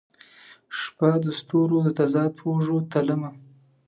[0.79, 3.29] شپه د ستورو د تضاد په اوږو تلمه